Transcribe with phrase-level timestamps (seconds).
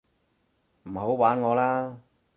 [0.85, 1.99] 唔好玩我啦